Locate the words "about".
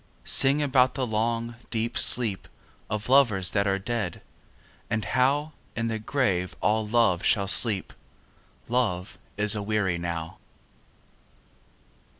0.63-0.95